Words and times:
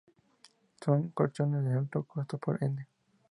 Son 0.83 1.09
colchones 1.11 1.63
de 1.63 1.73
alto 1.77 2.05
costo 2.05 2.39
por 2.39 2.57
ende. 2.63 2.87